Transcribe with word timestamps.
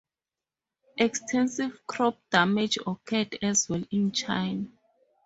Extensive 0.97 1.85
crop 1.85 2.17
damage 2.31 2.79
occurred 2.87 3.37
as 3.43 3.69
well 3.69 3.83
in 3.91 4.11
China. 4.11 4.65